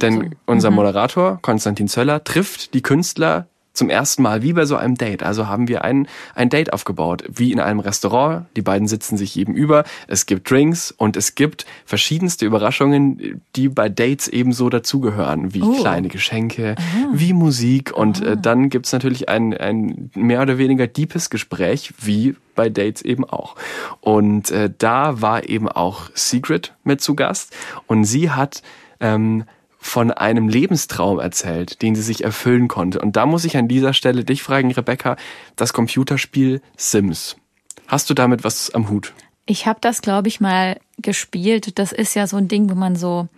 [0.00, 0.76] Denn unser mhm.
[0.76, 5.22] Moderator, Konstantin Zöller, trifft die Künstler zum ersten Mal, wie bei so einem Date.
[5.22, 8.46] Also haben wir ein, ein Date aufgebaut, wie in einem Restaurant.
[8.56, 9.84] Die beiden sitzen sich gegenüber.
[10.08, 15.80] Es gibt Drinks und es gibt verschiedenste Überraschungen, die bei Dates ebenso dazugehören, wie oh.
[15.80, 17.08] kleine Geschenke, Aha.
[17.12, 17.96] wie Musik.
[17.96, 23.02] Und äh, dann gibt's natürlich ein, ein mehr oder weniger deepes Gespräch, wie bei Dates
[23.02, 23.56] eben auch.
[24.00, 27.56] Und äh, da war eben auch Secret mit zu Gast
[27.86, 28.62] und sie hat
[29.00, 29.44] ähm,
[29.80, 33.00] von einem Lebenstraum erzählt, den sie sich erfüllen konnte.
[33.00, 35.16] Und da muss ich an dieser Stelle dich fragen, Rebecca,
[35.56, 37.36] das Computerspiel Sims.
[37.88, 39.14] Hast du damit was am Hut?
[39.46, 41.78] Ich habe das, glaube ich, mal gespielt.
[41.78, 43.28] Das ist ja so ein Ding, wo man so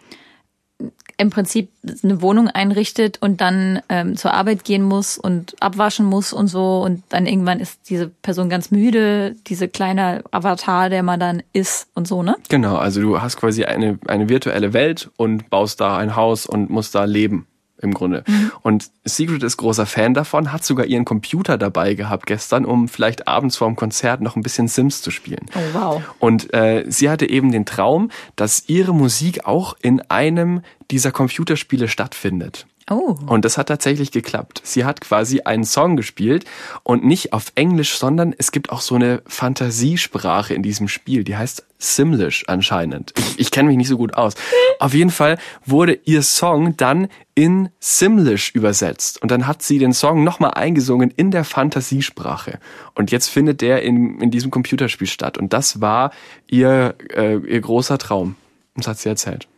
[1.23, 1.71] im Prinzip
[2.03, 6.83] eine Wohnung einrichtet und dann ähm, zur Arbeit gehen muss und abwaschen muss und so
[6.83, 11.87] und dann irgendwann ist diese Person ganz müde, diese kleine Avatar, der man dann ist
[11.95, 12.37] und so, ne?
[12.49, 16.69] Genau, also du hast quasi eine, eine virtuelle Welt und baust da ein Haus und
[16.69, 17.47] musst da leben
[17.83, 18.25] im Grunde.
[18.27, 18.53] Mhm.
[18.62, 23.29] Und Secret ist großer Fan davon, hat sogar ihren Computer dabei gehabt gestern, um vielleicht
[23.29, 25.47] abends vor dem Konzert noch ein bisschen Sims zu spielen.
[25.55, 26.03] Oh wow.
[26.18, 31.88] Und äh, sie hatte eben den Traum, dass ihre Musik auch in einem dieser Computerspiele
[31.88, 32.66] stattfindet.
[32.90, 33.16] Oh.
[33.27, 34.61] Und das hat tatsächlich geklappt.
[34.64, 36.45] Sie hat quasi einen Song gespielt
[36.83, 41.37] und nicht auf Englisch, sondern es gibt auch so eine Fantasiesprache in diesem Spiel, die
[41.37, 43.12] heißt Simlish anscheinend.
[43.18, 44.35] Ich, ich kenne mich nicht so gut aus.
[44.79, 49.92] Auf jeden Fall wurde ihr Song dann in Simlish übersetzt und dann hat sie den
[49.92, 52.59] Song nochmal eingesungen in der Fantasiesprache.
[52.95, 56.12] Und jetzt findet der in, in diesem Computerspiel statt und das war
[56.47, 58.37] ihr, äh, ihr großer Traum.
[58.77, 59.49] Das hat sie erzählt.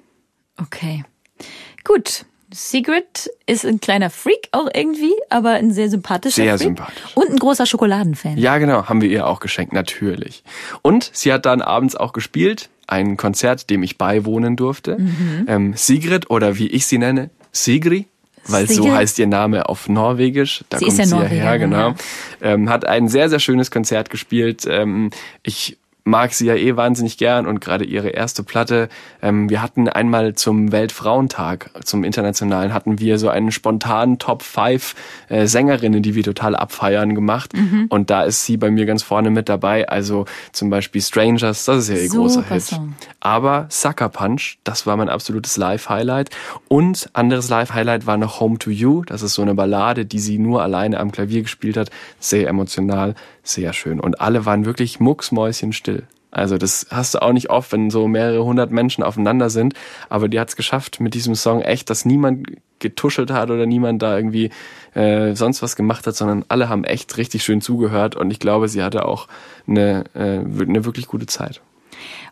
[0.61, 1.05] Okay.
[1.85, 6.69] Gut, Secret ist ein kleiner Freak auch irgendwie, aber ein sehr sympathischer Sehr Freak.
[6.69, 7.17] sympathisch.
[7.17, 8.39] Und ein großer Schokoladenfan.
[8.39, 10.45] Ja, genau, haben wir ihr auch geschenkt, natürlich.
[10.81, 14.99] Und sie hat dann abends auch gespielt, ein Konzert, dem ich beiwohnen durfte.
[14.99, 15.45] Mhm.
[15.49, 18.07] Ähm, Sigrid oder wie ich sie nenne, Sigri,
[18.47, 18.85] weil Sigrid.
[18.85, 20.65] so heißt ihr Name auf Norwegisch.
[20.69, 21.89] Da sie kommt ist ja sie ja her, genau.
[21.89, 21.95] Ja.
[22.41, 24.65] Ähm, hat ein sehr, sehr schönes Konzert gespielt.
[24.69, 25.11] Ähm,
[25.43, 28.89] ich mag sie ja eh wahnsinnig gern und gerade ihre erste Platte.
[29.23, 34.95] Ähm, wir hatten einmal zum Weltfrauentag, zum internationalen, hatten wir so einen spontanen Top 5
[35.29, 37.55] äh, Sängerinnen, die wir total abfeiern gemacht.
[37.55, 37.87] Mhm.
[37.89, 39.89] Und da ist sie bei mir ganz vorne mit dabei.
[39.89, 42.63] Also zum Beispiel Strangers, das ist ja ihr Super großer Hit.
[42.63, 42.95] Song.
[43.21, 46.29] Aber Sucker Punch, das war mein absolutes Live-Highlight.
[46.69, 49.05] Und anderes Live-Highlight war noch Home to You.
[49.05, 51.91] Das ist so eine Ballade, die sie nur alleine am Klavier gespielt hat.
[52.21, 53.15] Sehr emotional
[53.45, 54.01] sehr schön.
[54.01, 56.05] Und alle waren wirklich mucksmäuschenstill.
[56.35, 59.75] Also das hast du auch nicht oft, wenn so mehrere hundert Menschen aufeinander sind.
[60.09, 62.49] Aber die hat es geschafft mit diesem Song echt, dass niemand
[62.81, 64.51] getuschelt hat oder niemand da irgendwie
[64.95, 68.17] äh, sonst was gemacht hat, sondern alle haben echt richtig schön zugehört.
[68.17, 69.29] Und ich glaube, sie hatte auch
[69.69, 71.61] eine, äh, eine wirklich gute Zeit.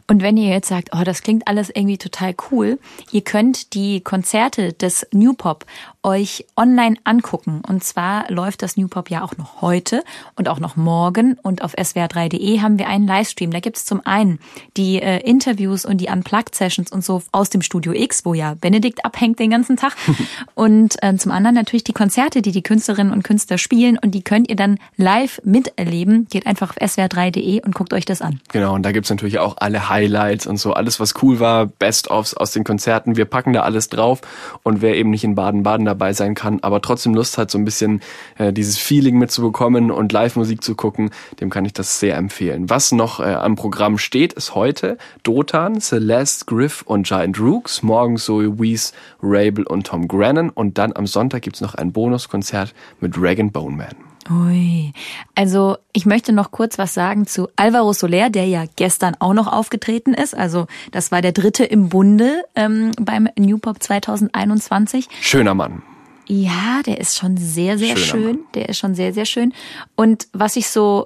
[0.06, 2.78] Und wenn ihr jetzt sagt, oh, das klingt alles irgendwie total cool,
[3.10, 5.66] ihr könnt die Konzerte des New Pop
[6.02, 7.62] euch online angucken.
[7.66, 10.02] Und zwar läuft das New Pop ja auch noch heute
[10.36, 11.38] und auch noch morgen.
[11.42, 13.50] Und auf swr3.de haben wir einen Livestream.
[13.52, 14.38] Da gibt's zum einen
[14.76, 19.04] die äh, Interviews und die Unplugged-Sessions und so aus dem Studio X, wo ja Benedikt
[19.04, 19.92] abhängt den ganzen Tag.
[20.54, 23.98] und äh, zum anderen natürlich die Konzerte, die die Künstlerinnen und Künstler spielen.
[23.98, 26.26] Und die könnt ihr dann live miterleben.
[26.30, 28.40] Geht einfach auf swr3.de und guckt euch das an.
[28.50, 32.34] Genau, und da gibt's natürlich auch alle Highlights und so, alles was cool war, Best-ofs
[32.34, 33.16] aus den Konzerten.
[33.16, 34.22] Wir packen da alles drauf.
[34.62, 37.64] Und wer eben nicht in Baden-Baden dabei sein kann, aber trotzdem Lust hat, so ein
[37.64, 38.00] bisschen
[38.38, 42.70] äh, dieses Feeling mitzubekommen und Live-Musik zu gucken, dem kann ich das sehr empfehlen.
[42.70, 48.16] Was noch äh, am Programm steht, ist heute Dotan, Celeste, Griff und Giant Rooks, morgen
[48.16, 53.14] Zoe Wees, Rabel und Tom Grennan und dann am Sonntag gibt's noch ein Bonuskonzert mit
[53.18, 54.11] Rag Bone Man.
[54.32, 54.92] Ui.
[55.34, 59.52] Also ich möchte noch kurz was sagen zu Alvaro Soler, der ja gestern auch noch
[59.52, 60.36] aufgetreten ist.
[60.36, 65.08] Also das war der dritte im Bunde ähm, beim New Pop 2021.
[65.20, 65.82] Schöner Mann.
[66.26, 68.36] Ja, der ist schon sehr, sehr Schöner schön.
[68.36, 68.38] Mann.
[68.54, 69.52] Der ist schon sehr, sehr schön.
[69.96, 71.04] Und was ich so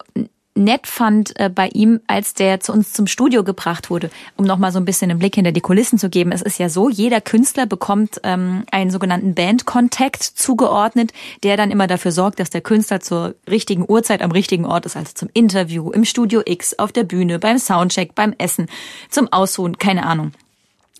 [0.57, 4.73] nett fand äh, bei ihm, als der zu uns zum Studio gebracht wurde, um nochmal
[4.73, 6.33] so ein bisschen einen Blick hinter die Kulissen zu geben.
[6.33, 11.87] Es ist ja so, jeder Künstler bekommt ähm, einen sogenannten Band-Contact zugeordnet, der dann immer
[11.87, 15.91] dafür sorgt, dass der Künstler zur richtigen Uhrzeit am richtigen Ort ist, also zum Interview,
[15.91, 18.67] im Studio X, auf der Bühne, beim Soundcheck, beim Essen,
[19.11, 20.33] zum Ausruhen, keine Ahnung.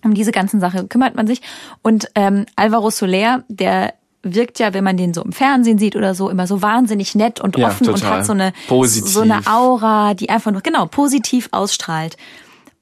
[0.03, 1.41] Um diese ganzen Sachen kümmert man sich.
[1.81, 6.15] Und ähm, Alvaro Soler, der wirkt ja, wenn man den so im Fernsehen sieht oder
[6.15, 9.11] so, immer so wahnsinnig nett und offen ja, und hat so eine, positiv.
[9.11, 12.17] so eine Aura, die einfach nur, genau, positiv ausstrahlt.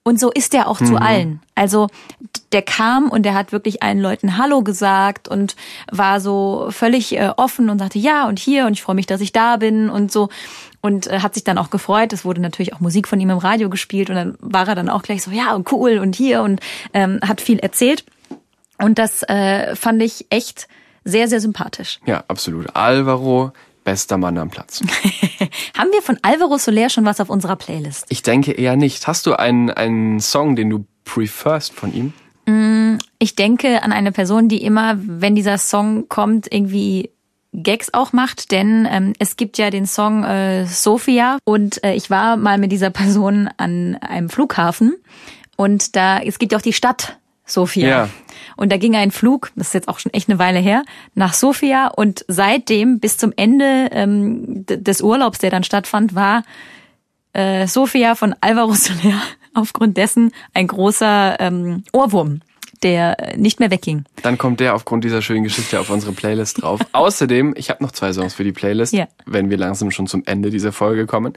[0.08, 0.86] Und so ist er auch mhm.
[0.86, 1.42] zu allen.
[1.56, 1.88] Also
[2.52, 5.56] der kam und der hat wirklich allen Leuten Hallo gesagt und
[5.92, 9.20] war so völlig äh, offen und sagte ja und hier und ich freue mich, dass
[9.20, 10.30] ich da bin und so
[10.82, 12.14] und äh, hat sich dann auch gefreut.
[12.14, 14.90] Es wurde natürlich auch Musik von ihm im Radio gespielt und dann war er dann
[14.90, 16.60] auch gleich so ja und cool und hier und
[16.94, 18.06] ähm, hat viel erzählt.
[18.78, 20.68] Und das äh, fand ich echt
[21.06, 22.00] sehr, sehr sympathisch.
[22.06, 22.76] Ja, absolut.
[22.76, 24.82] Alvaro, bester Mann am Platz.
[25.78, 28.06] Haben wir von Alvaro Soler schon was auf unserer Playlist?
[28.10, 29.08] Ich denke eher nicht.
[29.08, 32.14] Hast du einen, einen Song, den du preferst von ihm?
[32.48, 37.12] Mm, ich denke an eine Person, die immer, wenn dieser Song kommt, irgendwie
[37.64, 42.10] Gags auch macht, denn ähm, es gibt ja den Song äh, Sophia und äh, ich
[42.10, 44.96] war mal mit dieser Person an einem Flughafen
[45.56, 47.88] und da es gibt ja auch die Stadt Sofia.
[47.88, 48.10] Ja.
[48.56, 51.34] Und da ging ein Flug, das ist jetzt auch schon echt eine Weile her, nach
[51.34, 56.44] Sofia und seitdem bis zum Ende ähm, des Urlaubs, der dann stattfand, war
[57.34, 59.22] äh, Sofia von Alvaro Soler
[59.54, 62.42] aufgrund dessen ein großer ähm, Ohrwurm
[62.84, 64.04] der nicht mehr wegging.
[64.22, 66.82] Dann kommt der aufgrund dieser schönen Geschichte auf unsere Playlist drauf.
[66.92, 69.08] Außerdem, ich habe noch zwei Songs für die Playlist, ja.
[69.26, 71.34] wenn wir langsam schon zum Ende dieser Folge kommen.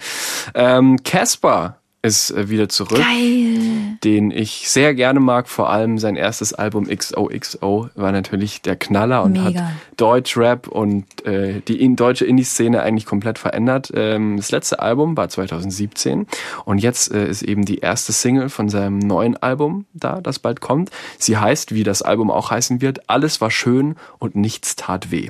[0.55, 2.99] Ähm, Casper ist äh, wieder zurück.
[2.99, 3.99] Geil.
[4.03, 5.49] Den ich sehr gerne mag.
[5.49, 9.61] Vor allem sein erstes Album XOXO war natürlich der Knaller und Mega.
[9.61, 13.93] hat Deutschrap und äh, die in deutsche Indie-Szene eigentlich komplett verändert.
[13.95, 16.27] Ähm, das letzte Album war 2017
[16.65, 20.61] und jetzt äh, ist eben die erste Single von seinem neuen Album da, das bald
[20.61, 20.91] kommt.
[21.19, 25.29] Sie heißt, wie das Album auch heißen wird, Alles war schön und nichts tat weh.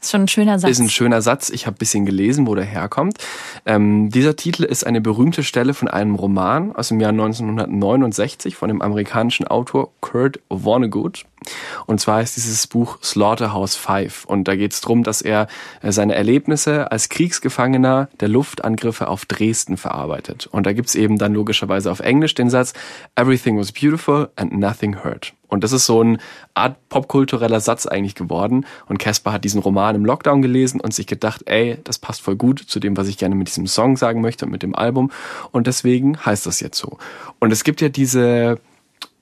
[0.00, 0.70] Ist schon ein schöner Satz.
[0.70, 1.50] Ist ein schöner Satz.
[1.50, 3.18] Ich habe bisschen gelesen, wo der herkommt.
[3.66, 8.68] Ähm, dieser Titel ist eine berühmte Stelle von einem Roman aus dem Jahr 1969 von
[8.68, 11.24] dem amerikanischen Autor Kurt Vonnegut.
[11.86, 14.24] Und zwar ist dieses Buch Slaughterhouse Five.
[14.24, 15.48] Und da geht es darum, dass er
[15.82, 20.46] äh, seine Erlebnisse als Kriegsgefangener der Luftangriffe auf Dresden verarbeitet.
[20.46, 22.72] Und da gibt's eben dann logischerweise auf Englisch den Satz
[23.16, 25.34] Everything was beautiful and nothing hurt.
[25.48, 26.18] Und das ist so eine
[26.54, 28.66] Art popkultureller Satz eigentlich geworden.
[28.86, 32.36] Und Casper hat diesen Roman im Lockdown gelesen und sich gedacht, ey, das passt voll
[32.36, 35.10] gut zu dem, was ich gerne mit diesem Song sagen möchte und mit dem Album.
[35.50, 36.98] Und deswegen heißt das jetzt so.
[37.38, 38.58] Und es gibt ja diese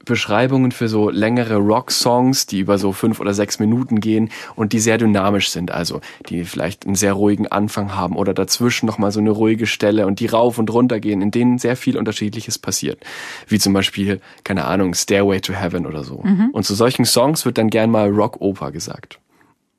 [0.06, 4.80] Beschreibungen für so längere Rock-Songs, die über so fünf oder sechs Minuten gehen und die
[4.80, 9.20] sehr dynamisch sind, also die vielleicht einen sehr ruhigen Anfang haben oder dazwischen nochmal so
[9.20, 13.04] eine ruhige Stelle und die rauf und runter gehen, in denen sehr viel Unterschiedliches passiert.
[13.46, 16.22] Wie zum Beispiel, keine Ahnung, Stairway to Heaven oder so.
[16.22, 16.50] Mhm.
[16.52, 19.18] Und zu solchen Songs wird dann gern mal Rock-Oper gesagt.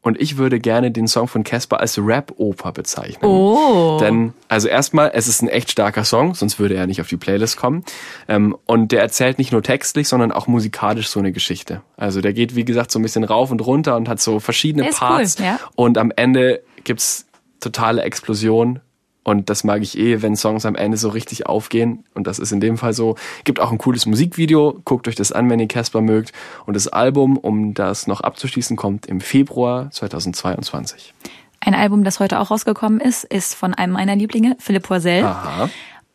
[0.07, 3.29] Und ich würde gerne den Song von Casper als Rap-Oper bezeichnen.
[3.29, 3.97] Oh.
[3.99, 7.17] Denn, also erstmal, es ist ein echt starker Song, sonst würde er nicht auf die
[7.17, 7.83] Playlist kommen.
[8.29, 11.81] Ähm, und der erzählt nicht nur textlich, sondern auch musikalisch so eine Geschichte.
[11.97, 14.91] Also der geht, wie gesagt, so ein bisschen rauf und runter und hat so verschiedene
[14.91, 15.35] Parts.
[15.39, 15.59] Cool, ja.
[15.75, 17.25] Und am Ende gibt's
[17.59, 18.79] totale Explosion
[19.27, 22.05] und das mag ich eh, wenn Songs am Ende so richtig aufgehen.
[22.13, 23.15] Und das ist in dem Fall so.
[23.43, 24.79] Gibt auch ein cooles Musikvideo.
[24.85, 26.31] Guckt euch das an, wenn ihr Casper mögt.
[26.65, 31.13] Und das Album, um das noch abzuschließen, kommt im Februar 2022.
[31.59, 35.25] Ein Album, das heute auch rausgekommen ist, ist von einem meiner Lieblinge, Philipp Poisel.
[35.25, 35.69] Aha.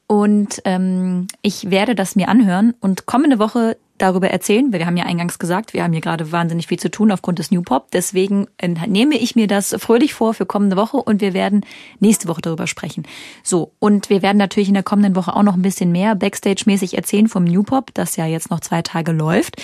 [0.06, 4.72] Und ähm, ich werde das mir anhören und kommende Woche darüber erzählen.
[4.72, 7.50] Wir haben ja eingangs gesagt, wir haben hier gerade wahnsinnig viel zu tun aufgrund des
[7.50, 7.90] New Pop.
[7.92, 8.46] Deswegen
[8.86, 11.64] nehme ich mir das fröhlich vor für kommende Woche und wir werden
[12.00, 13.04] nächste Woche darüber sprechen.
[13.42, 16.94] So, und wir werden natürlich in der kommenden Woche auch noch ein bisschen mehr Backstage-mäßig
[16.94, 19.56] erzählen vom New Pop, das ja jetzt noch zwei Tage läuft.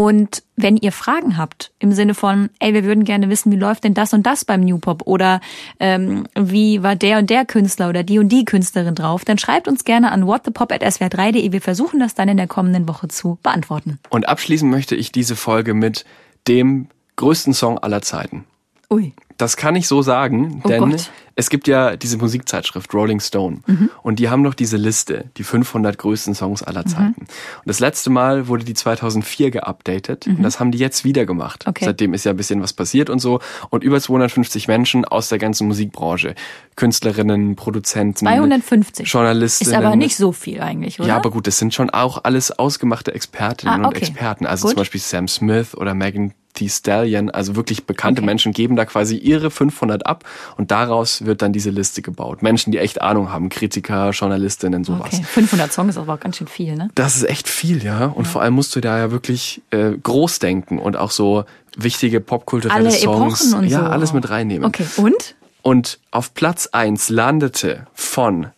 [0.00, 3.84] Und wenn ihr Fragen habt im Sinne von, ey, wir würden gerne wissen, wie läuft
[3.84, 5.42] denn das und das beim New Pop oder
[5.78, 9.68] ähm, wie war der und der Künstler oder die und die Künstlerin drauf, dann schreibt
[9.68, 11.52] uns gerne an whatthepop@swr3.de.
[11.52, 13.98] Wir versuchen das dann in der kommenden Woche zu beantworten.
[14.08, 16.06] Und abschließen möchte ich diese Folge mit
[16.48, 16.86] dem
[17.16, 18.46] größten Song aller Zeiten.
[18.90, 19.12] Ui.
[19.36, 21.10] Das kann ich so sagen, Oh denn Gott.
[21.40, 23.90] Es gibt ja diese Musikzeitschrift Rolling Stone Mhm.
[24.02, 27.22] und die haben doch diese Liste, die 500 größten Songs aller Zeiten.
[27.22, 27.28] Und
[27.64, 31.64] das letzte Mal wurde die 2004 geupdatet und das haben die jetzt wieder gemacht.
[31.66, 31.70] Mhm.
[31.70, 31.84] Okay.
[31.86, 35.38] Seitdem ist ja ein bisschen was passiert und so und über 250 Menschen aus der
[35.38, 36.34] ganzen Musikbranche,
[36.76, 39.06] Künstlerinnen, Produzenten, 250.
[39.10, 39.72] Journalistinnen.
[39.74, 41.08] Ist aber nicht so viel eigentlich, oder?
[41.08, 43.98] Ja, aber gut, das sind schon auch alles ausgemachte Expertinnen Ah, und okay.
[43.98, 44.46] Experten.
[44.46, 44.70] Also Gut.
[44.72, 48.26] zum Beispiel Sam Smith oder Megan Thee Stallion, also wirklich bekannte Okay.
[48.26, 50.24] Menschen geben da quasi ihre 500 ab
[50.56, 52.42] und daraus wird dann diese Liste gebaut.
[52.42, 55.12] Menschen, die echt Ahnung haben, Kritiker, Journalistinnen, sowas.
[55.14, 56.90] Okay, 500 Songs ist aber auch ganz schön viel, ne?
[56.96, 58.06] Das ist echt viel, ja.
[58.06, 61.44] Und vor allem musst du da ja wirklich äh, groß denken und auch so
[61.76, 63.86] wichtige popkulturelle Songs, ja, so.
[63.86, 64.66] alles mit reinnehmen.
[64.66, 65.36] Okay, und?
[65.62, 68.48] Und auf Platz eins landete von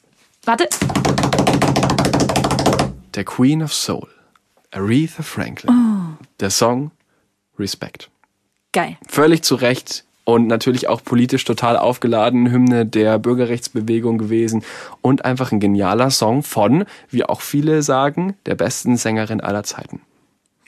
[0.46, 0.66] Warte.
[3.14, 4.08] der Queen of Soul,
[4.70, 6.24] Aretha Franklin, Oh.
[6.40, 6.90] der Song
[7.58, 8.08] Respect.
[8.72, 8.96] Geil.
[9.06, 14.64] Völlig zu Recht und natürlich auch politisch total aufgeladen, Hymne der Bürgerrechtsbewegung gewesen
[15.00, 20.00] und einfach ein genialer Song von, wie auch viele sagen, der besten Sängerin aller Zeiten.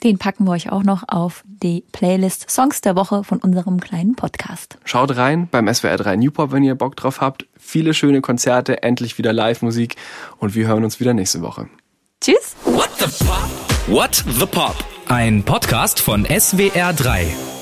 [0.03, 4.15] Den packen wir euch auch noch auf die Playlist Songs der Woche von unserem kleinen
[4.15, 4.77] Podcast.
[4.83, 7.47] Schaut rein beim SWR 3 Newpop, wenn ihr Bock drauf habt.
[7.57, 9.95] Viele schöne Konzerte, endlich wieder Live-Musik
[10.37, 11.67] und wir hören uns wieder nächste Woche.
[12.21, 12.55] Tschüss.
[12.65, 13.49] What the Pop?
[13.87, 14.75] What the Pop?
[15.07, 17.54] Ein Podcast von SWR3.